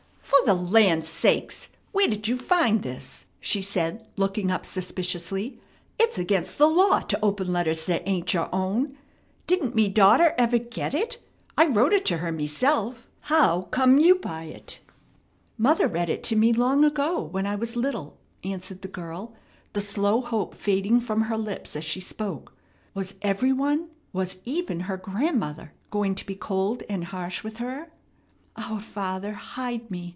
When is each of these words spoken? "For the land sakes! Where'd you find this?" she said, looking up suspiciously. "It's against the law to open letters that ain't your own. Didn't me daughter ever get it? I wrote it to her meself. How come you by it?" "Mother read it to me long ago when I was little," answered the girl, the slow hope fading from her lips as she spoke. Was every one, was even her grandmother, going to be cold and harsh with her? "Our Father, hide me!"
"For 0.41 0.45
the 0.47 0.53
land 0.55 1.05
sakes! 1.05 1.69
Where'd 1.91 2.27
you 2.27 2.35
find 2.35 2.81
this?" 2.81 3.25
she 3.39 3.61
said, 3.61 4.07
looking 4.17 4.49
up 4.49 4.65
suspiciously. 4.65 5.61
"It's 5.99 6.17
against 6.17 6.57
the 6.57 6.67
law 6.67 6.99
to 7.01 7.19
open 7.21 7.53
letters 7.53 7.85
that 7.85 8.01
ain't 8.07 8.33
your 8.33 8.49
own. 8.51 8.97
Didn't 9.45 9.75
me 9.75 9.87
daughter 9.87 10.33
ever 10.39 10.57
get 10.57 10.95
it? 10.95 11.19
I 11.59 11.67
wrote 11.67 11.93
it 11.93 12.05
to 12.05 12.17
her 12.17 12.31
meself. 12.31 13.07
How 13.19 13.63
come 13.69 13.99
you 13.99 14.15
by 14.15 14.45
it?" 14.45 14.79
"Mother 15.59 15.87
read 15.87 16.09
it 16.09 16.23
to 16.25 16.35
me 16.35 16.53
long 16.53 16.83
ago 16.83 17.21
when 17.21 17.45
I 17.45 17.53
was 17.53 17.75
little," 17.75 18.17
answered 18.43 18.81
the 18.81 18.87
girl, 18.87 19.35
the 19.73 19.81
slow 19.81 20.21
hope 20.21 20.55
fading 20.55 21.01
from 21.01 21.23
her 21.23 21.37
lips 21.37 21.75
as 21.75 21.83
she 21.83 21.99
spoke. 21.99 22.57
Was 22.95 23.13
every 23.21 23.53
one, 23.53 23.89
was 24.11 24.37
even 24.43 24.81
her 24.81 24.97
grandmother, 24.97 25.73
going 25.91 26.15
to 26.15 26.25
be 26.25 26.35
cold 26.35 26.81
and 26.89 27.03
harsh 27.03 27.43
with 27.43 27.57
her? 27.57 27.91
"Our 28.55 28.79
Father, 28.79 29.33
hide 29.33 29.91
me!" 29.91 30.07